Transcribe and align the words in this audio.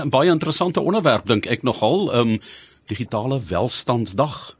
'n 0.00 0.10
Baie 0.10 0.30
interessante 0.30 0.80
onderwerp 0.80 1.26
dink 1.26 1.46
ek 1.46 1.62
nogal, 1.62 2.12
ehm 2.12 2.28
um, 2.28 2.40
digitale 2.86 3.40
welstandsdag. 3.46 4.56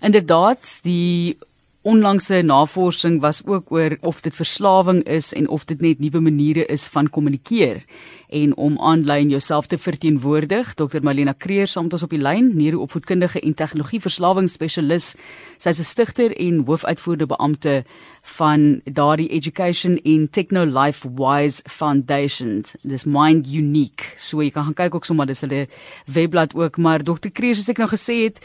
Inderdaad, 0.00 0.80
die 0.82 1.38
onlangse 1.82 2.42
navorsing 2.42 3.20
was 3.20 3.40
ook 3.44 3.70
oor 3.72 3.96
of 4.00 4.20
dit 4.20 4.34
verslawing 4.34 5.02
is 5.08 5.32
en 5.32 5.48
of 5.48 5.64
dit 5.64 5.80
net 5.80 5.98
nuwe 5.98 6.20
maniere 6.20 6.66
is 6.66 6.86
van 6.92 7.08
kommunikeer 7.08 7.84
en 8.28 8.56
om 8.56 8.76
aanlyn 8.78 9.28
jouself 9.28 9.66
te 9.66 9.78
verteenwoordig. 9.78 10.74
Dr. 10.74 11.00
Malena 11.02 11.32
Kreer 11.32 11.68
saam 11.68 11.88
met 11.88 11.96
ons 11.96 12.04
op 12.04 12.12
die 12.12 12.20
lyn, 12.20 12.52
neuroopvoedkundige 12.54 13.40
en 13.40 13.54
tegnologieverslawingsspesialis. 13.54 15.14
Sy's 15.58 15.80
'n 15.80 15.84
stigter 15.84 16.36
en 16.36 16.62
hoofuitvoerende 16.66 17.26
beampte 17.26 17.84
van 18.22 18.80
daardie 18.84 19.28
Education 19.28 19.96
in 19.96 20.28
Techno 20.30 20.64
Life 20.64 21.08
Wise 21.14 21.62
Foundation. 21.66 22.64
Dis 22.82 23.04
Mind 23.04 23.46
Unique. 23.52 24.04
So 24.16 24.42
jy 24.42 24.50
kan 24.50 24.64
gaan 24.64 24.74
kyk 24.74 24.94
ook 24.94 25.04
sommer 25.04 25.26
dis 25.26 25.40
hulle 25.40 25.68
webblad 26.06 26.54
ook, 26.54 26.76
maar 26.76 27.02
Dr. 27.02 27.28
Kreer 27.32 27.54
soos 27.54 27.68
ek 27.68 27.78
nou 27.78 27.88
gesê 27.88 28.24
het, 28.24 28.38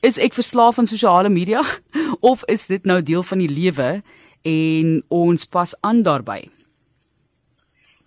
is 0.00 0.18
ek 0.18 0.34
verslaaf 0.34 0.78
aan 0.78 0.88
sosiale 0.88 1.28
media 1.28 1.60
of 2.30 2.44
is 2.48 2.66
dit 2.66 2.84
nou 2.84 3.02
deel 3.02 3.22
van 3.22 3.38
die 3.38 3.50
lewe 3.50 3.90
en 4.42 5.02
ons 5.08 5.44
pas 5.44 5.74
aan 5.80 6.02
daarbey? 6.02 6.48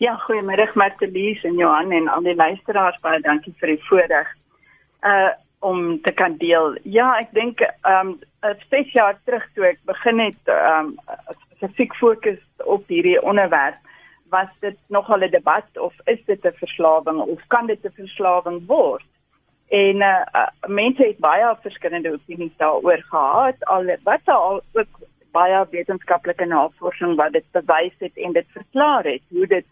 Ja, 0.01 0.15
goeiemiddag 0.25 0.73
Martelies 0.75 1.43
en 1.43 1.55
Johan 1.55 1.91
en 1.91 2.07
al 2.07 2.25
die 2.25 2.35
luisteraars 2.35 2.99
baie 3.05 3.21
dankie 3.21 3.53
vir 3.59 3.75
die 3.75 3.83
voorreg. 3.89 4.27
Uh 5.01 5.31
om 5.63 6.01
te 6.01 6.11
kan 6.11 6.33
deel. 6.37 6.73
Ja, 6.83 7.13
ek 7.21 7.29
dink 7.31 7.61
ehm 7.63 8.09
um, 8.43 8.57
6 8.67 8.89
jaar 8.91 9.15
terug 9.23 9.45
toe 9.55 9.69
ek 9.69 9.79
begin 9.87 10.19
het 10.19 10.51
ehm 10.51 10.89
um, 10.91 11.21
spesifiek 11.53 11.95
fokus 11.95 12.41
op 12.75 12.91
hierdie 12.91 13.21
onderwerp 13.21 13.79
was 14.33 14.49
dit 14.59 14.77
nogal 14.87 15.23
'n 15.23 15.31
debat 15.31 15.79
of 15.79 15.93
is 16.05 16.19
dit 16.25 16.45
'n 16.45 16.59
verslawing 16.59 17.19
of 17.21 17.39
kan 17.47 17.67
dit 17.67 17.79
'n 17.85 17.95
verslawing 17.95 18.59
word? 18.67 19.07
En 19.73 19.95
uh, 19.95 20.21
uh 20.39 20.49
mense 20.67 21.03
het 21.03 21.17
baie 21.17 21.55
verskillende 21.61 22.11
opinies 22.11 22.57
daaroor 22.57 23.01
gehad 23.09 23.65
al 23.65 23.87
wat 24.03 24.27
al 24.33 24.61
ook 24.73 24.99
baie 25.31 25.65
wetenskaplike 25.71 26.45
navorsing 26.45 27.15
wat 27.15 27.33
dit 27.33 27.47
bewys 27.57 27.95
het 27.97 28.17
en 28.17 28.35
dit 28.37 28.45
verklaar 28.53 29.03
het 29.03 29.23
hoe 29.29 29.47
dit 29.47 29.65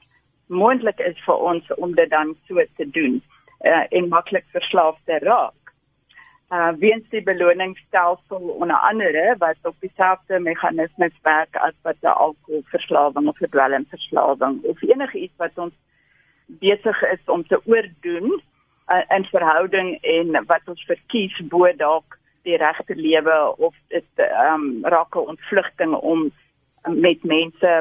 moontlik 0.47 0.99
is 0.99 1.21
vir 1.25 1.45
ons 1.51 1.69
om 1.77 1.93
dit 1.95 2.09
dan 2.09 2.33
so 2.47 2.65
te 2.81 2.89
doen 2.97 3.21
uh 3.61 3.83
en 3.89 4.09
maklik 4.09 4.45
verslaaf 4.57 4.97
te 5.05 5.19
raak. 5.21 5.73
Uh 6.49 6.73
weens 6.81 7.05
die 7.13 7.23
beloningsstelsel 7.23 8.57
onder 8.57 8.77
andere 8.89 9.35
wat 9.37 9.69
op 9.69 9.75
dieselfde 9.85 10.39
meganismes 10.39 11.17
werk 11.21 11.55
as 11.55 11.77
wat 11.81 12.01
'n 12.01 12.17
alkoholverslawing 12.25 13.27
of 13.27 13.41
'n 13.41 13.53
dwelmverslawing 13.53 14.63
of 14.63 14.81
enige 14.81 15.17
iets 15.17 15.37
wat 15.37 15.57
ons 15.57 15.77
besig 16.45 17.01
is 17.11 17.25
om 17.25 17.47
te 17.47 17.61
oordoen 17.65 18.41
uh, 18.89 19.03
in 19.17 19.25
verhouding 19.25 19.97
en 20.01 20.45
wat 20.47 20.67
ons 20.67 20.83
verkies 20.89 21.35
bo 21.51 21.69
dalk 21.77 22.17
die 22.47 22.57
regte 22.57 22.95
lewe 22.95 23.37
of 23.57 23.75
dit 23.93 24.23
ehm 24.25 24.53
um, 24.53 24.85
raak 24.93 25.15
'n 25.15 25.29
ontvlugting 25.33 25.93
om 25.95 26.31
met 26.87 27.23
mense 27.23 27.71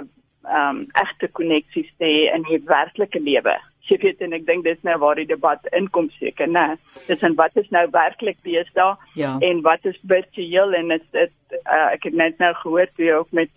ehm 0.44 0.68
um, 0.68 0.86
egte 0.92 1.28
koneksies 1.28 1.90
te 1.98 2.04
hê 2.04 2.34
in 2.34 2.42
die 2.48 2.62
werklike 2.64 3.20
lewe. 3.20 3.56
Jy 3.90 3.96
weet 3.98 4.20
en 4.20 4.32
ek 4.32 4.44
dink 4.46 4.64
dis 4.64 4.82
nou 4.86 4.98
waar 5.02 5.16
die 5.18 5.26
debat 5.26 5.64
inkom 5.72 6.10
seker, 6.18 6.48
né? 6.48 6.76
Dis 7.06 7.22
en 7.26 7.34
wat 7.34 7.56
is 7.56 7.70
nou 7.70 7.86
werklik 7.90 8.38
deesdae 8.42 8.96
ja. 9.14 9.38
en 9.40 9.62
wat 9.62 9.84
is 9.84 9.98
virtueel 10.02 10.74
en 10.74 10.88
dit 10.88 11.06
dit 11.12 11.32
uh, 11.64 11.88
ek 11.96 12.04
het 12.04 12.14
net 12.14 12.38
nou 12.38 12.52
gehoor 12.54 12.86
toe 12.94 13.04
jy 13.04 13.16
ook 13.22 13.32
met 13.32 13.50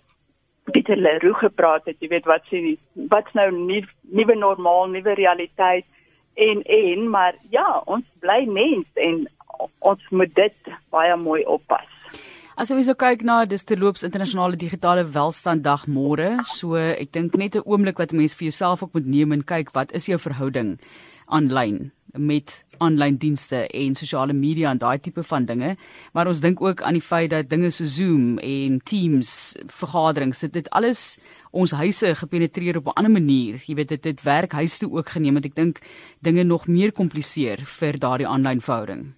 Pieter 0.71 0.97
Leroux 0.97 1.39
gepraat 1.39 1.85
het, 1.85 1.97
jy 1.99 2.07
weet 2.07 2.25
wat 2.25 2.45
sê 2.47 2.61
wat's 3.11 3.33
nou 3.35 3.49
nie 3.51 3.81
nuwe 4.01 4.35
normaal, 4.35 4.87
nuwe 4.87 5.13
realiteit 5.19 5.85
en 6.35 6.61
en 6.61 7.09
maar 7.09 7.35
ja, 7.49 7.81
ons 7.85 8.05
bly 8.19 8.45
mens 8.47 8.87
en 8.95 9.27
ons 9.79 10.11
moet 10.11 10.35
dit 10.35 10.71
baie 10.89 11.17
mooi 11.17 11.43
oppas. 11.45 11.89
As 12.57 12.69
jy 12.69 12.83
so 12.85 12.93
kyk 12.93 13.23
na 13.25 13.45
dis 13.49 13.65
terloops 13.65 14.03
internasionale 14.05 14.57
digitale 14.61 15.07
welstanddag 15.09 15.87
môre, 15.89 16.43
so 16.45 16.77
ek 16.77 17.11
dink 17.11 17.33
net 17.35 17.55
'n 17.55 17.65
oomblik 17.65 17.97
wat 17.97 18.13
mense 18.13 18.37
vir 18.37 18.51
jouself 18.51 18.83
ook 18.83 18.93
moet 18.93 19.07
neem 19.07 19.31
en 19.31 19.43
kyk 19.43 19.73
wat 19.73 19.91
is 19.91 20.05
jou 20.05 20.19
verhouding 20.19 20.77
aanlyn 21.27 21.91
met 22.17 22.65
aanlyn 22.77 23.17
dienste 23.17 23.67
en 23.67 23.95
sosiale 23.95 24.33
media 24.33 24.69
en 24.71 24.77
daai 24.77 24.99
tipe 24.99 25.23
van 25.23 25.45
dinge. 25.45 25.75
Maar 26.13 26.27
ons 26.27 26.41
dink 26.41 26.61
ook 26.61 26.81
aan 26.81 26.93
die 26.93 27.01
feit 27.01 27.29
dat 27.29 27.49
dinge 27.49 27.71
so 27.71 27.85
Zoom 27.85 28.37
en 28.37 28.79
Teams 28.83 29.55
vergaderings, 29.65 30.39
dit 30.45 30.53
dit 30.53 30.69
alles 30.69 31.17
ons 31.51 31.71
huise 31.71 32.15
gepenetreer 32.15 32.77
op 32.77 32.87
'n 32.87 32.97
ander 32.99 33.11
manier. 33.11 33.61
Jy 33.65 33.75
weet 33.75 33.87
dit 33.87 34.03
dit 34.03 34.21
werk 34.23 34.51
huis 34.51 34.77
toe 34.77 34.91
ook 34.91 35.09
geneem 35.09 35.33
want 35.33 35.45
ek 35.45 35.55
dink 35.55 35.79
dinge 36.19 36.43
nog 36.43 36.67
meer 36.67 36.91
kompliseer 36.91 37.65
vir 37.65 37.99
daardie 37.99 38.27
aanlyn 38.27 38.61
verhouding. 38.61 39.13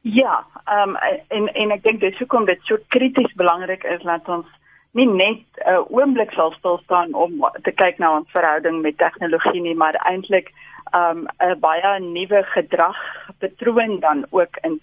Ja, 0.00 0.46
ehm 0.64 0.88
um, 0.88 0.96
en 1.28 1.54
en 1.54 1.70
ek 1.70 1.82
dink 1.82 2.00
dis 2.00 2.18
hoekom 2.18 2.44
dit 2.44 2.60
so 2.62 2.76
krities 2.88 3.32
belangrik 3.34 3.84
is 3.84 4.02
dat 4.02 4.28
ons 4.28 4.46
nie 4.94 5.06
net 5.06 5.42
'n 5.58 5.70
uh, 5.70 5.82
oomblik 5.90 6.30
sal 6.32 6.52
stil 6.52 6.78
staan 6.84 7.14
om 7.14 7.32
te 7.62 7.72
kyk 7.72 7.98
na 7.98 8.16
ons 8.16 8.30
verhouding 8.30 8.82
met 8.82 8.98
tegnologie 8.98 9.60
nie, 9.60 9.74
maar 9.74 9.94
eintlik 9.94 10.52
um 10.94 11.26
'n 11.42 11.58
baie 11.60 12.00
nuwe 12.00 12.42
gedragpatroon 12.42 14.00
dan 14.00 14.26
ook 14.30 14.56
in 14.62 14.80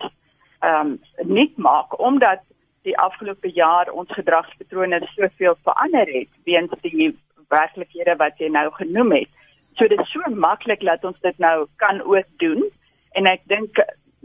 um 0.61 0.99
net 1.23 1.57
maak 1.57 1.99
omdat 1.99 2.41
die 2.83 2.97
afgelope 2.97 3.51
jaar 3.53 3.91
ons 3.91 4.11
gedragspatrone 4.11 4.99
soveel 5.15 5.55
verander 5.63 6.07
het 6.07 6.29
weens 6.43 6.71
die 6.81 7.17
werklikhede 7.47 8.15
wat 8.15 8.37
jy 8.37 8.47
nou 8.47 8.71
genoem 8.71 9.11
het. 9.11 9.29
So 9.75 9.87
dit 9.87 9.99
is 9.99 10.11
so 10.11 10.21
maklik 10.29 10.79
dat 10.79 11.03
ons 11.03 11.19
dit 11.19 11.37
nou 11.37 11.67
kan 11.75 12.01
ook 12.01 12.27
doen 12.37 12.63
en 13.11 13.25
ek 13.25 13.41
dink 13.43 13.75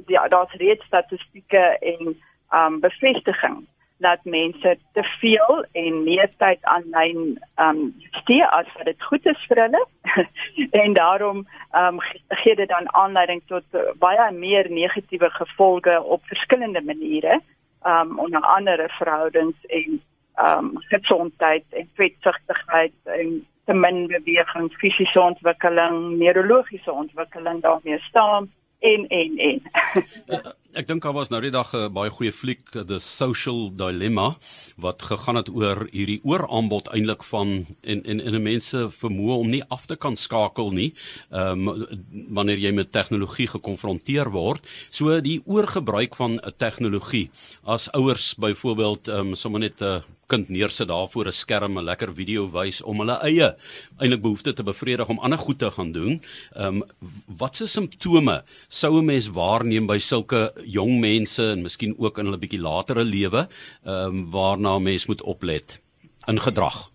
ja, 0.07 0.29
daar's 0.29 0.53
reeds 0.53 0.85
statistieke 0.85 1.79
en 1.81 2.17
um 2.51 2.81
bevestiging 2.81 3.67
dat 3.99 4.25
mense 4.25 4.77
te 4.93 5.03
veel 5.03 5.65
en 5.73 6.03
meer 6.05 6.31
tyd 6.37 6.59
aanlyn 6.63 7.39
um 7.57 7.95
stee 8.21 8.45
as 8.45 8.67
wat 8.77 8.85
dit 8.85 9.03
goed 9.03 9.27
is 9.27 9.45
vir 9.49 9.63
hulle. 9.65 9.83
En 10.83 10.93
daarom 10.93 11.47
um 11.73 12.01
gee 12.29 12.57
dit 12.57 12.69
dan 12.69 12.93
aanleiding 12.95 13.43
tot 13.47 13.65
uh, 13.73 13.81
baie 13.99 14.33
meer 14.33 14.71
negatiewe 14.71 15.31
gevolge 15.31 16.03
op 16.03 16.25
verskillende 16.25 16.83
maniere. 16.83 17.41
Um 17.85 18.19
onder 18.19 18.41
andere 18.41 18.89
verhoudings 18.99 19.67
en 19.67 20.01
um 20.49 20.73
gesondheid 20.77 21.65
en 21.71 21.91
vetsigtigheid 21.95 22.95
en 23.05 23.47
te 23.65 23.75
min 23.75 24.07
beweging 24.07 24.73
fisiese 24.73 25.21
ontwikkeling 25.21 26.19
neurologiese 26.19 26.93
ontwikkeling 26.93 27.63
daarmee 27.63 27.99
staan 27.99 28.51
en 28.93 29.09
en 29.09 29.39
en 29.49 29.59
Ek 30.77 30.85
dink 30.85 31.07
daar 31.07 31.15
was 31.17 31.31
nou 31.33 31.39
die 31.41 31.51
dag 31.51 31.71
'n 31.73 31.89
baie 31.89 32.11
goeie 32.13 32.33
fliek 32.33 32.61
The 32.71 32.99
Social 33.01 33.73
Dilemma 33.73 34.37
wat 34.77 35.03
gegaan 35.03 35.37
het 35.41 35.49
oor 35.49 35.89
hierdie 35.91 36.21
ooraanbod 36.23 36.91
eintlik 36.93 37.25
van 37.25 37.65
en 37.81 38.05
en 38.05 38.21
en 38.21 38.43
mense 38.43 38.91
vermoë 38.93 39.39
om 39.41 39.49
nie 39.49 39.63
af 39.69 39.87
te 39.87 39.97
kan 39.97 40.17
skakel 40.17 40.71
nie 40.71 40.93
ehm 41.31 41.69
um, 41.69 41.87
wanneer 42.29 42.59
jy 42.59 42.73
met 42.73 42.93
tegnologie 42.93 43.47
gekonfronteer 43.47 44.31
word. 44.31 44.69
So 44.91 45.21
die 45.21 45.41
oorgebruik 45.47 46.15
van 46.17 46.33
'n 46.45 46.53
tegnologie 46.57 47.31
as 47.65 47.89
ouers 47.93 48.35
byvoorbeeld 48.35 49.09
ehm 49.09 49.19
um, 49.29 49.35
sommer 49.35 49.61
net 49.61 49.81
'n 49.81 49.85
uh, 49.85 50.01
kind 50.27 50.49
neersit 50.49 50.89
daar 50.89 51.09
voor 51.09 51.27
'n 51.27 51.33
skerm 51.33 51.79
'n 51.79 51.85
lekker 51.85 52.15
video 52.15 52.51
wys 52.51 52.83
om 52.83 52.99
hulle 53.01 53.19
eie 53.23 53.55
eintlik 53.99 54.23
behoeftes 54.23 54.55
te 54.55 54.63
bevredig 54.63 55.09
om 55.09 55.19
ander 55.19 55.39
goed 55.39 55.59
te 55.59 55.71
gaan 55.71 55.93
doen. 55.93 56.23
Ehm 56.55 56.67
um, 56.67 56.83
wat 57.39 57.57
se 57.57 57.67
simptome 57.67 58.43
sou 58.69 58.99
'n 58.99 59.05
mens 59.05 59.29
waarneem 59.31 59.87
by 59.87 59.99
sulke 59.99 60.53
jong 60.65 61.01
mense 61.01 61.51
en 61.51 61.63
miskien 61.63 61.95
ook 61.99 62.19
in 62.19 62.25
hulle 62.25 62.39
bietjie 62.39 62.61
latere 62.61 63.05
lewe 63.05 63.49
ehm 63.85 64.07
um, 64.07 64.31
waarna 64.31 64.79
mens 64.79 65.07
moet 65.07 65.23
oplet 65.23 65.83
in 66.27 66.41
gedrag? 66.41 66.91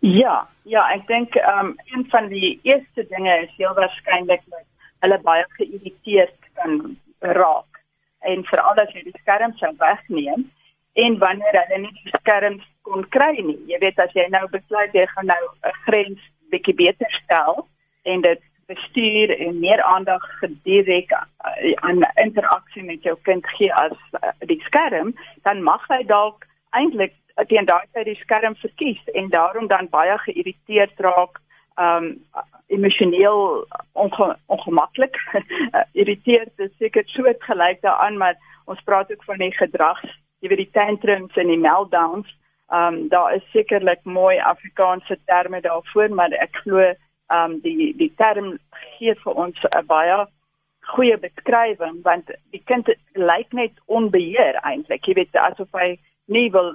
Ja, 0.00 0.48
ja, 0.62 0.82
ek 0.94 1.06
dink 1.06 1.34
ehm 1.34 1.66
um, 1.66 1.74
een 1.94 2.06
van 2.10 2.28
die 2.28 2.60
eerste 2.62 3.06
dinge 3.08 3.42
is 3.42 3.56
heel 3.56 3.74
waarskynlik 3.74 4.42
dat 4.50 4.66
hulle 5.00 5.20
baie 5.22 5.44
geïrriteerd 5.48 6.38
kan 6.54 6.98
raak 7.18 7.82
en 8.20 8.44
veral 8.44 8.80
as 8.82 8.92
jy 8.94 9.02
die 9.02 9.18
skerm 9.20 9.52
sou 9.58 9.72
wegneem 9.78 10.50
en 10.92 11.18
wanneer 11.18 11.60
hulle 11.62 11.78
nie 11.78 11.94
die 12.02 12.12
skerms 12.18 12.64
kon 12.82 13.04
kry 13.08 13.34
nie. 13.40 13.58
Jy 13.66 13.78
weet 13.84 13.98
as 13.98 14.12
jy 14.16 14.26
nou 14.32 14.46
besluit 14.52 14.94
jy 14.94 15.06
gaan 15.14 15.26
nou 15.26 15.42
'n 15.44 15.74
grens 15.86 16.20
bietjie 16.50 16.74
beter 16.74 17.10
stel 17.22 17.66
en 18.04 18.20
dit 18.20 18.40
bestuur 18.66 19.32
en 19.38 19.60
meer 19.60 19.82
aandag 19.82 20.24
gedirek 20.40 21.12
uh, 21.12 21.72
aan 21.86 22.04
interaksie 22.14 22.84
met 22.84 23.02
jou 23.02 23.16
kind 23.22 23.46
gee 23.56 23.72
as 23.74 23.96
uh, 24.12 24.32
die 24.50 24.60
skerm, 24.60 25.14
dan 25.42 25.62
mag 25.62 25.84
hy 25.88 26.02
dalk 26.04 26.44
eintlik 26.76 27.14
teen 27.48 27.64
daai 27.64 27.86
tyd 27.92 28.10
die 28.10 28.20
skerm 28.20 28.56
verkies 28.60 29.00
en 29.14 29.30
daarom 29.32 29.68
dan 29.72 29.88
baie 29.88 30.18
geïrriteerd 30.26 31.00
raak, 31.06 31.40
um 31.78 32.16
emosioneel 32.68 33.64
onge 33.92 34.36
ongemaklik. 34.46 35.16
Irriteerd 36.00 36.64
is 36.66 36.72
seker 36.78 37.06
soortgelyk 37.06 37.80
daaraan, 37.80 38.18
maar 38.20 38.36
ons 38.66 38.82
praat 38.84 39.12
ook 39.12 39.24
van 39.24 39.38
die 39.40 39.52
gedrags 39.56 40.18
jy 40.40 40.48
weet 40.48 40.64
die 40.64 40.72
tantrums 40.72 41.36
en 41.36 41.52
die 41.52 41.60
meltdowns. 41.60 42.30
Ehm 42.68 42.94
um, 42.94 43.08
daar 43.08 43.34
is 43.34 43.44
sekerlik 43.52 44.04
mooi 44.04 44.38
Afrikaanse 44.38 45.18
terme 45.24 45.60
daarvoor, 45.60 46.10
maar 46.14 46.32
ek 46.32 46.56
glo 46.64 46.82
ehm 46.84 46.96
um, 47.36 47.60
die 47.64 47.94
die 47.96 48.12
term 48.16 48.58
gee 48.98 49.14
vir 49.24 49.32
ons 49.44 49.64
'n 49.70 49.86
baie 49.86 50.26
goeie 50.88 51.16
beskrywing 51.20 52.02
want 52.02 52.30
die 52.52 52.62
kind 52.64 52.88
lyk 53.14 53.52
net 53.52 53.72
onbeheer 53.86 54.60
eintlik. 54.62 55.06
Jy 55.06 55.14
weet 55.14 55.36
asof 55.36 55.72
hy 55.72 55.98
nie 56.26 56.50
wil 56.50 56.74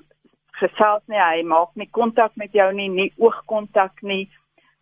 gesels 0.62 1.04
nie, 1.08 1.20
hy 1.20 1.44
maak 1.44 1.72
nie 1.76 1.90
kontak 1.92 2.36
met 2.36 2.54
jou 2.54 2.72
nie, 2.74 2.90
nie 2.90 3.12
oogkontak 3.18 4.02
nie. 4.02 4.30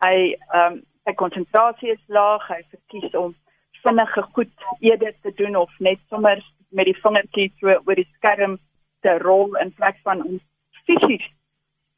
Hy 0.04 0.16
ehm 0.32 0.72
um, 0.72 0.82
sy 1.04 1.12
konsentrasie 1.18 1.90
is 1.90 2.02
laag, 2.06 2.44
hy 2.48 2.60
verkies 2.70 3.14
om 3.18 3.34
vinnige 3.82 4.22
goed 4.22 4.52
eerder 4.80 5.14
te 5.22 5.32
doen 5.34 5.56
of 5.56 5.70
net 5.78 5.98
sommer 6.08 6.38
met 6.70 6.86
die 6.86 7.00
vingertjies 7.02 7.54
so 7.60 7.74
oor 7.74 7.98
die 7.98 8.08
skerm 8.16 8.58
te 9.02 9.18
rol 9.18 9.56
in 9.62 9.72
plaas 9.78 9.98
van 10.02 10.24
om 10.24 10.40
fisies 10.86 11.28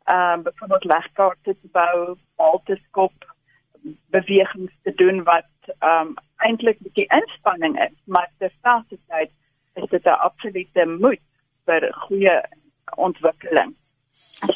ehm 0.04 0.32
um, 0.32 0.42
byvoorbeeld 0.42 0.84
legkaarte 0.84 1.56
te 1.60 1.68
bou, 1.72 2.16
bal 2.36 2.60
te 2.64 2.76
skop, 2.88 3.12
bewegings 4.16 4.72
te 4.82 4.94
doen 4.94 5.22
wat 5.24 5.52
ehm 5.78 6.08
um, 6.08 6.14
eintlik 6.36 6.78
'n 6.80 6.86
bietjie 6.88 7.08
inspanning 7.20 7.78
is, 7.80 7.96
maar 8.04 8.28
terselfdertyd 8.38 9.30
is 9.74 9.88
dit 9.88 10.04
'n 10.04 10.20
absolute 10.28 10.86
moet 10.86 11.24
vir 11.64 11.92
goeie 11.92 12.36
ontwikkeling. 12.96 13.74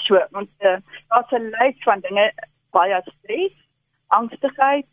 So, 0.04 0.26
want 0.30 0.50
uh, 0.58 0.76
daar's 1.08 1.32
'n 1.32 1.50
lys 1.56 1.82
van 1.82 2.00
dinge 2.00 2.32
baie 2.70 3.00
stres, 3.04 3.56
angstigheid, 4.06 4.86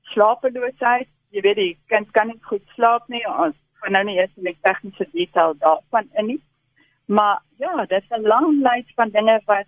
slapeloosheid, 0.00 1.08
jy 1.30 1.40
weet 1.40 1.56
die 1.56 1.78
kind 1.86 2.10
kan 2.10 2.26
nie 2.26 2.38
goed 2.40 2.62
slaap 2.74 3.08
nie. 3.08 3.24
Ons 3.28 3.56
gaan 3.80 3.92
nou 3.92 4.04
nie 4.04 4.18
eers 4.18 4.36
in 4.36 4.44
die 4.44 4.58
tegniese 4.60 5.08
detail 5.12 5.56
daarvan 5.58 6.08
in 6.14 6.26
nie. 6.26 6.40
Maar 7.06 7.42
ja, 7.56 7.84
dit 7.84 8.02
is 8.02 8.18
'n 8.18 8.26
lang 8.26 8.62
lys 8.62 8.92
van 8.94 9.08
dinge 9.08 9.40
wat 9.44 9.66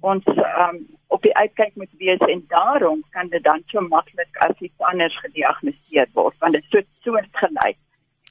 ons 0.00 0.26
um, 0.26 0.86
op 1.06 1.22
die 1.22 1.36
uitkyk 1.36 1.74
moet 1.74 1.94
wees 1.98 2.18
en 2.18 2.44
daarom 2.48 3.04
kan 3.10 3.28
dit 3.28 3.42
dan 3.42 3.62
so 3.66 3.80
maklik 3.80 4.36
as 4.46 4.58
iets 4.58 4.78
anders 4.78 5.18
gediagnoseer 5.18 6.08
word 6.12 6.38
want 6.38 6.52
dit 6.52 6.64
so 6.70 6.80
soortgelyk 7.04 7.78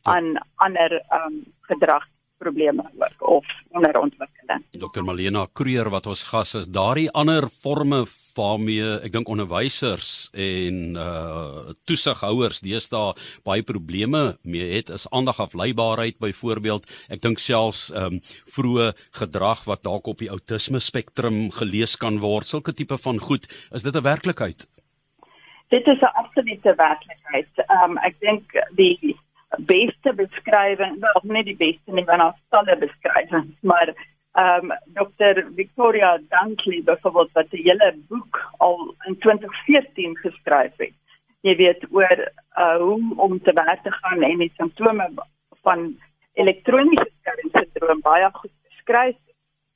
aan 0.03 0.33
ander 0.55 0.91
um, 1.13 1.43
gedragsprobleme 1.61 2.10
ook 2.47 3.29
of 3.29 3.45
onderontwikkeling. 3.69 4.65
Dr. 4.71 5.03
Malena 5.03 5.45
Kruer 5.53 5.89
wat 5.89 6.07
ons 6.07 6.23
gas 6.23 6.55
is, 6.55 6.67
daardie 6.67 7.09
ander 7.11 7.47
forme 7.49 8.05
waarmee 8.35 8.99
ek 9.05 9.13
dink 9.13 9.29
onderwysers 9.31 10.29
en 10.37 10.97
uh 10.99 11.73
toesighouers 11.87 12.61
deesdae 12.63 13.13
baie 13.47 13.63
probleme 13.67 14.21
mee 14.43 14.67
het 14.75 14.91
is 14.95 15.07
aandagafleibaarheid 15.11 16.19
byvoorbeeld 16.23 16.87
ek 17.11 17.23
dink 17.25 17.41
selfs 17.43 17.89
um 18.03 18.19
vroeë 18.55 18.91
gedrag 19.21 19.65
wat 19.69 19.83
dalk 19.87 20.07
op 20.07 20.21
die 20.23 20.31
outisme 20.31 20.79
spektrum 20.79 21.49
gelees 21.57 21.97
kan 21.99 22.21
word 22.23 22.47
sulke 22.47 22.75
tipe 22.75 22.97
van 23.03 23.19
goed 23.19 23.49
is 23.75 23.83
dit 23.83 23.95
'n 23.95 24.07
werklikheid 24.07 24.67
dit 25.69 25.87
is 25.87 26.01
'n 26.01 26.15
absolute 26.23 26.75
werklikheid 26.77 27.51
um 27.83 27.97
ek 27.97 28.15
dink 28.19 28.45
die 28.75 29.17
beste 29.57 30.13
beskrywing 30.13 30.99
wel 30.99 31.21
nie 31.23 31.43
die 31.43 31.57
beste 31.57 31.91
nie 31.91 32.05
want 32.05 32.35
sal 32.49 32.65
dit 32.65 32.79
beskryf 32.79 33.31
maar 33.61 33.93
um 34.33 34.71
Dr 34.95 35.43
Victoria 35.55 36.19
Dunkley 36.29 36.81
byvoorbeeld 36.83 37.31
wat 37.33 37.51
'n 37.51 37.63
hele 37.63 37.95
boek 38.07 38.51
al 38.57 38.95
in 39.05 39.17
2014 39.17 40.17
geskryf 40.17 40.73
het. 40.77 40.93
Jy 41.41 41.55
weet 41.55 41.85
oor 41.91 42.31
uh, 42.57 42.77
hoe 42.77 43.13
om 43.15 43.41
te 43.41 43.53
werk 43.53 43.83
te 43.83 43.91
gaan 43.91 44.21
en 44.21 44.37
die 44.37 44.51
simptome 44.55 45.09
van 45.61 45.97
elektroniese 46.33 47.11
skermsindroom 47.19 48.01
baie 48.01 48.29
goed 48.33 48.51
beskryf. 48.69 49.17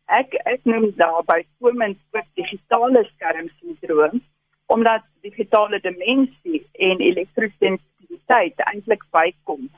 Ek 0.06 0.34
ek 0.34 0.60
noem 0.64 0.92
daarby 0.96 1.46
komend 1.60 1.98
ook 2.12 2.28
digitale 2.34 3.04
skermsindroom 3.16 4.22
omdat 4.66 5.04
digitale 5.22 5.80
demensie 5.80 6.66
en 6.72 6.98
elektrosensitiwiteit 8.26 8.60
eintlik 8.66 9.04
bykom 9.12 9.70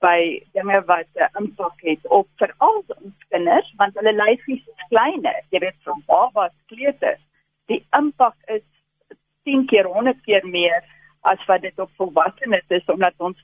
by 0.00 0.42
dinge 0.52 0.80
wat 0.86 1.06
'n 1.14 1.22
uh, 1.22 1.40
impak 1.40 1.80
het 1.80 2.06
op 2.08 2.28
veral 2.36 2.84
ons 2.88 3.14
kinders 3.30 3.72
want 3.76 3.94
hulle 3.94 4.12
lyfies 4.12 4.66
is 4.66 4.88
kleiner. 4.88 5.42
Jy 5.50 5.58
weet 5.60 5.76
van 5.84 6.02
babas 6.06 6.52
kleuters? 6.66 7.20
Die 7.66 7.86
impak 7.96 8.36
is 8.46 8.62
10 9.44 9.66
keer 9.66 9.84
100 9.84 10.22
keer 10.24 10.46
meer 10.46 10.84
as 11.22 11.44
wat 11.46 11.62
dit 11.62 11.78
op 11.78 11.90
volwassenes 11.96 12.68
is 12.68 12.84
omdat 12.86 13.14
ons 13.18 13.38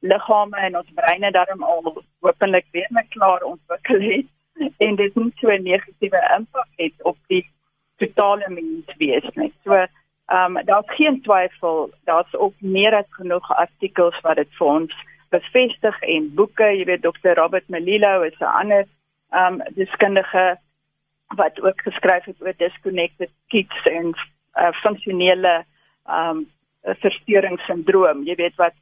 liggame 0.00 0.56
en 0.56 0.76
ons 0.76 0.94
breine 0.94 1.30
daarom 1.32 1.62
al 1.62 2.04
hopelik 2.20 2.66
weer 2.72 2.88
net 2.90 3.08
klaar 3.08 3.42
ontwikkel 3.42 4.00
het. 4.00 4.26
En 4.78 4.96
dit 4.96 5.14
nie 5.14 5.32
so 5.36 5.50
'n 5.50 5.62
negatiewe 5.62 6.20
impak 6.38 6.68
het 6.76 7.02
op 7.02 7.18
die 7.28 7.44
totale 7.98 8.48
menswees 8.48 9.34
nie 9.34 9.52
so 9.64 9.86
ehm 10.26 10.56
um, 10.56 10.64
daar's 10.64 10.94
geen 10.96 11.22
twyfel 11.22 11.90
daar's 12.04 12.34
ook 12.34 12.54
meer 12.58 12.94
as 12.94 13.10
genoeg 13.10 13.50
artikels 13.56 14.20
wat 14.20 14.36
dit 14.36 14.48
vir 14.58 14.66
ons 14.66 14.94
bevestig 15.30 16.00
en 16.02 16.34
boeke, 16.34 16.66
jy 16.78 16.84
weet 16.84 17.02
Dr. 17.02 17.34
Robert 17.38 17.68
Melillo 17.68 18.22
is 18.22 18.38
'n 18.40 18.44
ander 18.60 18.84
um 19.30 19.62
deskundige 19.74 20.58
wat 21.34 21.60
ook 21.62 21.80
geskryf 21.82 22.24
het 22.24 22.42
oor 22.42 22.54
disconnected 22.56 23.30
kids 23.48 23.86
en 23.90 24.14
uh, 24.54 24.72
funksionele 24.82 25.64
um 26.06 26.46
versteurings-sindroom. 26.82 28.22
Jy 28.24 28.34
weet 28.34 28.54
wat 28.56 28.74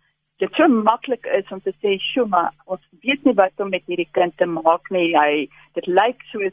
dit 0.43 0.53
so 0.55 0.69
maklik 0.69 1.27
is 1.27 1.51
om 1.51 1.61
te 1.63 1.73
sê, 1.81 1.97
"Sjoe, 1.99 2.27
maar 2.29 2.53
ons 2.65 2.83
weet 3.01 3.25
nie 3.25 3.35
wat 3.35 3.53
om 3.57 3.69
met 3.69 3.83
hierdie 3.87 4.09
kind 4.13 4.37
te 4.37 4.47
maak 4.47 4.91
nie. 4.91 5.17
Hy 5.17 5.49
dit 5.73 5.87
lyk 5.87 6.23
soos 6.33 6.53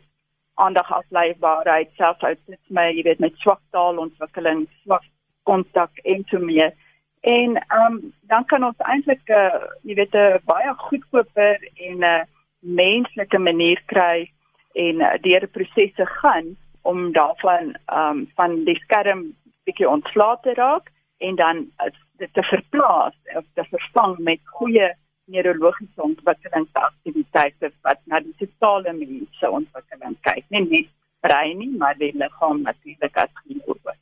aandagafleibaarheid, 0.66 1.90
selfautisme, 1.98 2.86
jy 2.96 3.04
weet 3.08 3.20
met 3.24 3.38
swak 3.44 3.62
taalontwikkeling, 3.76 4.68
swak 4.84 5.06
kontak 5.50 6.04
en 6.04 6.26
so 6.30 6.40
meer." 6.40 6.74
En 7.22 7.58
um, 7.78 8.14
dan 8.30 8.46
kan 8.50 8.64
ons 8.66 8.86
eintlik 8.90 9.30
uh, 9.30 9.62
jy 9.86 9.96
weet 10.00 10.16
'n 10.18 10.42
baie 10.50 10.74
goedkoper 10.88 11.58
en 11.88 11.98
'n 11.98 12.04
uh, 12.04 12.24
menslike 12.62 13.40
manier 13.40 13.82
kry 13.86 14.32
en 14.74 15.02
uh, 15.02 15.14
deur 15.22 15.48
prosesse 15.48 16.06
gaan 16.06 16.56
om 16.82 17.12
daarvan 17.12 17.76
um, 17.94 18.26
van 18.36 18.64
die 18.66 18.78
skerm 18.86 19.36
bietjie 19.64 19.90
ontslae 19.90 20.38
te 20.42 20.54
raak 20.54 20.90
en 21.18 21.36
dan 21.36 21.66
uh, 21.82 21.92
dit 22.18 22.34
te 22.34 22.44
verplaas 22.44 23.14
of 23.36 23.46
te 23.54 23.66
vervang 23.70 24.18
met 24.18 24.42
goeie 24.58 24.90
neurologiese 25.34 26.02
ontwikkelingsaktiwiteite 26.08 27.72
wat 27.88 28.02
na 28.12 28.20
die 28.26 28.36
totale 28.42 28.94
mens 29.00 29.40
se 29.40 29.50
ontwikkeling 29.60 30.18
kyk, 30.28 30.46
nie 30.54 30.66
net 30.68 30.92
brein 31.26 31.58
nie, 31.62 31.72
maar 31.82 31.98
die 31.98 32.14
liggaam 32.18 32.64
natuurlik 32.68 33.18
as 33.24 33.34
geheel 33.44 33.76
ook. 33.76 34.01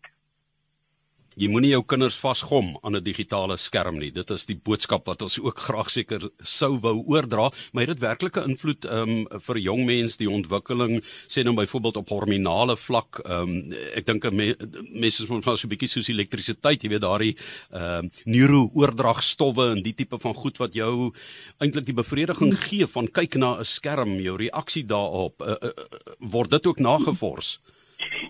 Jy 1.39 1.47
moenie 1.47 1.69
jou 1.71 1.85
kinders 1.87 2.17
vasgom 2.19 2.73
aan 2.83 2.97
'n 2.97 3.03
digitale 3.03 3.55
skerm 3.55 3.97
nie. 3.99 4.11
Dit 4.11 4.29
is 4.29 4.45
die 4.45 4.59
boodskap 4.59 5.05
wat 5.07 5.21
ons 5.21 5.39
ook 5.39 5.57
graag 5.57 5.89
seker 5.89 6.19
sou 6.43 6.79
wou 6.81 7.03
oordra, 7.07 7.49
maar 7.71 7.85
dit 7.85 7.99
werklike 7.99 8.43
invloed 8.43 8.83
um, 8.85 9.25
vir 9.47 9.57
jong 9.57 9.85
mens 9.85 10.17
die 10.17 10.27
ontwikkeling 10.27 11.01
sê 11.29 11.43
nou 11.43 11.55
byvoorbeeld 11.55 11.97
op 11.97 12.09
hormonale 12.09 12.75
vlak. 12.75 13.21
Um, 13.23 13.71
ek 13.95 14.05
dink 14.05 14.29
me, 14.33 14.53
mense 14.91 15.25
moet 15.29 15.45
maar 15.45 15.57
so 15.57 15.67
'n 15.67 15.71
bietjie 15.71 15.87
soos 15.87 16.09
elektrisiteit, 16.09 16.83
jy 16.83 16.89
weet 16.89 17.07
daardie 17.07 17.35
ehm 17.71 18.03
uh, 18.05 18.09
neurooordragstowwe 18.25 19.71
en 19.77 19.81
die 19.81 19.95
tipe 19.95 20.19
van 20.19 20.33
goed 20.33 20.57
wat 20.57 20.73
jou 20.73 21.13
eintlik 21.61 21.85
die 21.85 21.95
bevrediging 21.95 22.53
gee 22.67 22.85
van 22.85 23.07
kyk 23.07 23.35
na 23.35 23.59
'n 23.59 23.63
skerm, 23.63 24.19
jou 24.19 24.35
reaksie 24.35 24.83
daarop, 24.83 25.41
uh, 25.41 25.55
uh, 25.55 25.71
word 26.19 26.51
dit 26.51 26.67
ook 26.67 26.79
nagevors. 26.79 27.59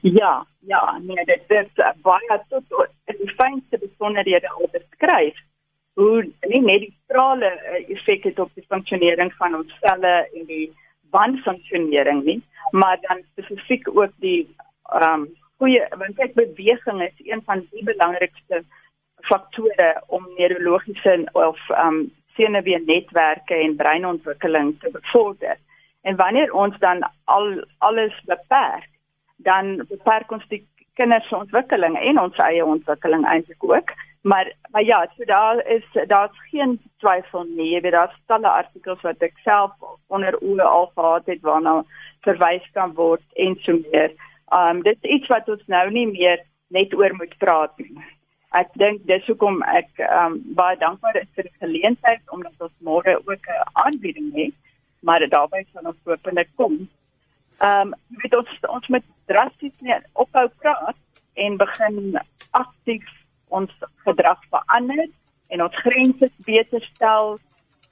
Ja, 0.01 0.47
ja, 0.59 0.99
nee, 1.01 1.25
dit 1.25 1.43
is 1.47 1.67
baie 2.01 2.39
tot 2.49 2.63
die 3.17 3.33
fynste 3.37 3.77
besonderhede 3.77 4.49
al 4.49 4.69
beskryf. 4.71 5.37
Hoe 5.93 6.23
nie 6.47 6.61
net 6.61 6.85
die 6.85 6.93
strale 7.03 7.49
uh, 7.49 7.81
effek 7.95 8.23
het 8.29 8.39
op 8.39 8.51
die 8.55 8.65
funksionering 8.67 9.33
van 9.41 9.55
ons 9.55 9.73
selle 9.81 10.13
en 10.33 10.45
die 10.47 10.69
bandfunksionering 11.13 12.23
nie, 12.25 12.41
maar 12.71 12.99
dan 13.07 13.23
spesifiek 13.31 13.89
ook 13.95 14.13
die 14.25 14.47
ehm 14.89 15.25
um, 15.25 15.27
goeie 15.59 15.81
want 15.99 16.15
kyk 16.15 16.37
beweging 16.37 17.01
is 17.03 17.25
een 17.27 17.41
van 17.45 17.65
die 17.71 17.83
belangrikste 17.83 18.61
faktore 19.27 19.89
om 20.07 20.27
neurologiese 20.37 21.17
of 21.33 21.59
ehm 21.69 21.87
um, 21.87 21.99
senuweennetwerke 22.39 23.55
en 23.55 23.75
breinontwikkeling 23.75 24.79
te 24.79 24.89
bevorder. 24.91 25.57
En 26.01 26.15
wanneer 26.15 26.53
ons 26.53 26.77
dan 26.79 27.03
al 27.25 27.65
alles 27.77 28.15
beperk 28.25 28.87
dan 29.39 29.85
beperk 29.87 30.31
ons 30.31 30.45
die 30.51 30.61
kinders 30.99 31.27
se 31.29 31.37
ontwikkeling 31.37 31.95
en 31.97 32.19
ons 32.21 32.39
eie 32.43 32.65
ontwikkeling 32.65 33.25
eintlik 33.27 33.63
ook. 33.63 33.93
Maar 34.29 34.51
maar 34.71 34.83
ja, 34.83 34.99
so 35.15 35.25
daar 35.25 35.65
is 35.75 35.85
daar's 36.07 36.39
geen 36.51 36.79
twyfel 36.97 37.43
nie. 37.43 37.71
Jy 37.73 37.81
weet 37.81 37.95
daar's 37.95 38.17
talle 38.27 38.49
artikels 38.49 39.01
wat 39.07 39.23
ek 39.23 39.39
self 39.43 39.71
onder 40.07 40.37
oë 40.43 40.67
al 40.67 40.91
gehad 40.95 41.31
het 41.31 41.41
waarna 41.41 41.79
verwys 42.27 42.67
kan 42.75 42.93
word 42.99 43.23
en 43.45 43.55
so 43.63 43.79
meer. 43.91 44.11
Um 44.59 44.83
dit 44.83 44.97
is 45.01 45.17
iets 45.17 45.31
wat 45.33 45.49
ons 45.49 45.65
nou 45.67 45.85
nie 45.95 46.07
meer 46.11 46.43
net 46.67 46.93
oor 46.93 47.15
moet 47.15 47.35
praat 47.43 47.73
nie. 47.79 47.95
Ek 48.59 48.69
dink 48.81 49.05
dis 49.07 49.25
hoekom 49.31 49.63
ek 49.63 50.03
um 50.09 50.39
baie 50.59 50.77
dankbaar 50.83 51.21
is 51.23 51.31
vir 51.35 51.47
die 51.47 51.59
geleentheid 51.63 52.35
omdat 52.35 52.67
ons 52.67 52.77
môre 52.91 53.17
ook 53.23 53.51
'n 53.55 53.67
aanbieding 53.85 54.31
het, 54.35 54.55
maar 54.99 55.29
daarbey 55.29 55.65
sal 55.71 55.93
ons 55.93 56.03
hopelik 56.05 56.49
kom 56.55 56.81
um, 57.63 57.93
jy 58.11 58.23
weet 58.23 58.35
ons 58.39 58.51
ons 58.75 58.91
moet 58.93 59.05
drasties 59.31 59.75
net 59.85 60.05
ophou 60.13 60.47
praat 60.63 60.97
en 61.45 61.57
begin 61.57 62.19
aktief 62.57 63.05
ons 63.47 63.71
gedrag 64.05 64.41
verander 64.49 65.07
en 65.53 65.63
ons 65.65 65.79
grense 65.85 66.31
beter 66.47 66.83
stel 66.93 67.37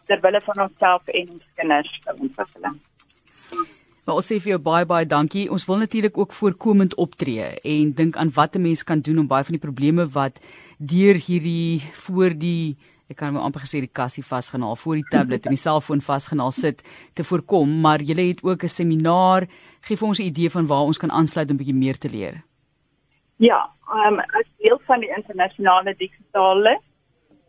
ter 0.07 0.21
wille 0.23 0.41
van 0.45 0.67
onsself 0.67 1.07
en 1.07 1.33
ons 1.37 1.47
kinders 1.59 1.95
se 2.03 2.15
ontwikkeling. 2.15 2.77
Maar 4.07 4.21
ons 4.21 4.29
sê 4.31 4.37
vir 4.39 4.53
jou 4.53 4.59
baie 4.63 4.87
baie 4.87 5.07
dankie. 5.09 5.49
Ons 5.51 5.65
wil 5.67 5.81
natuurlik 5.81 6.17
ook 6.17 6.35
voorkomend 6.35 6.95
optree 6.95 7.49
en 7.59 7.89
dink 7.91 8.15
aan 8.15 8.31
wat 8.37 8.55
'n 8.55 8.61
mens 8.61 8.83
kan 8.83 9.01
doen 9.03 9.19
om 9.19 9.27
baie 9.27 9.43
van 9.43 9.57
die 9.57 9.65
probleme 9.67 10.07
wat 10.07 10.39
deur 10.79 11.15
hierdie 11.15 11.81
voor 12.05 12.31
die 12.31 12.77
ek 13.07 13.17
kan 13.21 13.33
my 13.33 13.39
amper 13.39 13.63
gesê 13.63 13.79
die 13.79 13.95
kassie 13.99 14.23
vasgenaal 14.23 14.75
voor 14.75 14.99
die 14.99 15.09
tablet 15.11 15.45
en 15.47 15.55
die 15.55 15.61
selfoon 15.61 16.01
vasgenaal 16.03 16.51
sit 16.51 16.83
te 17.15 17.23
voorkom, 17.23 17.79
maar 17.81 18.03
jy 18.03 18.15
het 18.19 18.43
ook 18.43 18.63
'n 18.63 18.75
seminaar. 18.79 19.47
Gee 19.81 19.97
vir 19.97 20.07
ons 20.07 20.19
'n 20.19 20.29
idee 20.31 20.49
van 20.49 20.67
waar 20.67 20.85
ons 20.89 20.97
kan 20.97 21.11
aansluit 21.11 21.49
om 21.49 21.55
'n 21.55 21.57
bietjie 21.57 21.83
meer 21.85 21.97
te 21.97 22.09
leer. 22.09 22.43
Ja, 23.37 23.69
um, 23.93 24.19
as 24.19 24.47
deel 24.57 24.79
van 24.85 24.99
die 24.99 25.13
internasionale 25.15 25.95
digitale 25.95 26.79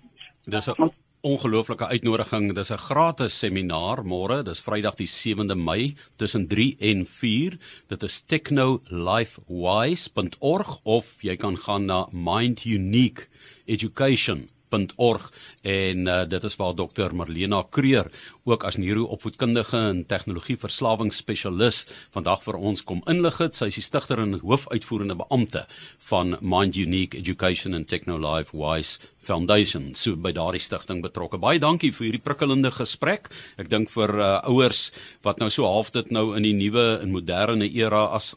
Dis 0.45 0.67
'n 0.67 0.91
ongelooflike 1.21 1.87
uitnodiging. 1.87 2.53
Dis 2.53 2.71
'n 2.71 2.77
gratis 2.77 3.39
seminaar 3.39 4.03
môre, 4.03 4.43
dis 4.43 4.61
Vrydag 4.61 4.95
die 4.95 5.07
7de 5.07 5.55
Mei 5.55 5.95
tussen 6.17 6.47
3 6.47 6.75
en 6.79 7.05
4. 7.05 7.57
Dit 7.87 8.03
is 8.03 8.21
technolifewise.org 8.21 10.79
of 10.83 11.21
jy 11.21 11.35
kan 11.35 11.57
gaan 11.57 11.85
na 11.85 12.07
Mind 12.11 12.65
Unique 12.65 13.27
Education 13.65 14.49
www.neuro.org 14.69 15.31
en 15.61 16.07
uh, 16.07 16.23
dit 16.27 16.43
is 16.43 16.55
waar 16.55 16.75
dokter 16.75 17.15
Marlena 17.15 17.63
Kreur 17.69 18.09
ook 18.43 18.63
as 18.63 18.77
neuroopvoedkundige 18.77 19.77
en 19.77 20.05
tegnologieverslawingsspesialis 20.05 21.85
vandag 22.11 22.43
vir 22.43 22.55
ons 22.55 22.83
kom 22.83 23.01
inlig 23.07 23.37
het. 23.41 23.55
Sy 23.55 23.67
is 23.71 23.79
die 23.79 23.85
stigter 23.85 24.21
en 24.23 24.39
hoofuitvoerende 24.39 25.17
beampte 25.19 25.65
van 26.09 26.37
Mind 26.41 26.75
Unique 26.75 27.17
Education 27.17 27.75
and 27.75 27.87
Technolife 27.87 28.55
Wise 28.55 28.99
Foundation. 29.17 29.93
So 29.95 30.15
by 30.15 30.31
daardie 30.31 30.63
stigting 30.63 31.01
betrokke. 31.03 31.39
Baie 31.39 31.59
dankie 31.59 31.91
vir 31.91 32.07
hierdie 32.07 32.23
prikkelende 32.23 32.71
gesprek. 32.71 33.27
Ek 33.59 33.69
dink 33.71 33.91
vir 33.91 34.15
uh, 34.15 34.33
ouers 34.47 34.91
wat 35.27 35.41
nou 35.43 35.51
so 35.51 35.67
half 35.67 35.91
dit 35.91 36.11
nou 36.11 36.31
in 36.37 36.47
die 36.47 36.55
nuwe 36.55 37.01
en 37.01 37.11
moderne 37.11 37.67
era 37.67 38.07
as 38.15 38.35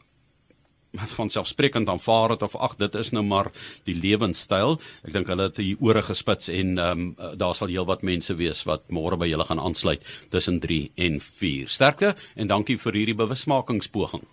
van 1.17 1.29
selfsprekend 1.29 1.89
aanvaar 1.89 2.35
het 2.35 2.43
of 2.43 2.55
ag 2.55 2.75
dit 2.79 2.95
is 2.95 3.11
nou 3.15 3.23
maar 3.23 3.51
die 3.87 3.95
lewenstyl. 3.95 4.77
Ek 5.07 5.15
dink 5.15 5.31
hulle 5.31 5.47
het 5.49 5.59
die 5.59 5.75
ore 5.79 6.03
gespits 6.05 6.51
en 6.51 6.77
ehm 6.77 6.91
um, 6.91 7.37
daar 7.37 7.55
sal 7.55 7.71
heelwat 7.71 8.03
mense 8.03 8.35
wees 8.35 8.63
wat 8.67 8.89
môre 8.91 9.17
by 9.17 9.29
julle 9.29 9.47
gaan 9.47 9.61
aansluit 9.61 10.03
tussen 10.33 10.59
3 10.59 10.91
en 11.07 11.19
4. 11.23 11.71
Sterkte 11.71 12.15
en 12.35 12.51
dankie 12.51 12.77
vir 12.77 12.99
hierdie 12.99 13.17
bewusmakingspoging. 13.17 14.25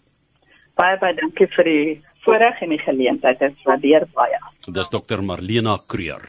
Baie 0.78 0.98
baie 0.98 1.14
dankie 1.18 1.48
vir 1.56 1.70
die 1.70 1.84
voorreg 2.24 2.62
en 2.62 2.74
die 2.74 2.82
geleentheid. 2.82 3.42
Ek 3.42 3.62
waardeer 3.66 4.06
baie. 4.14 4.38
Dis 4.66 4.90
dokter 4.90 5.22
Marlena 5.22 5.78
Kreur. 5.86 6.26